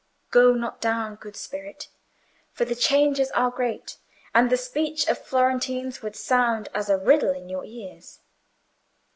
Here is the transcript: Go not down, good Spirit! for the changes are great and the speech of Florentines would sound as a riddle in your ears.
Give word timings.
Go 0.31 0.53
not 0.55 0.81
down, 0.81 1.13
good 1.13 1.35
Spirit! 1.35 1.87
for 2.53 2.65
the 2.65 2.73
changes 2.73 3.29
are 3.35 3.51
great 3.51 3.97
and 4.33 4.49
the 4.49 4.57
speech 4.57 5.07
of 5.07 5.19
Florentines 5.19 6.01
would 6.01 6.15
sound 6.15 6.69
as 6.73 6.89
a 6.89 6.97
riddle 6.97 7.35
in 7.35 7.49
your 7.49 7.65
ears. 7.65 8.19